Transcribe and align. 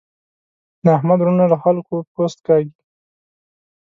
د 0.83 0.85
احمد 0.97 1.19
وروڼه 1.19 1.45
له 1.51 1.57
خلګو 1.63 1.97
پوست 2.13 2.37
کاږي. 2.47 2.71